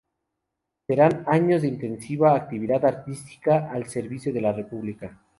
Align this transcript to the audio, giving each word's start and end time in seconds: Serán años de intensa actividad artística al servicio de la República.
Serán 0.87 1.25
años 1.27 1.61
de 1.61 1.67
intensa 1.67 2.33
actividad 2.33 2.83
artística 2.87 3.69
al 3.71 3.85
servicio 3.85 4.33
de 4.33 4.41
la 4.41 4.51
República. 4.51 5.21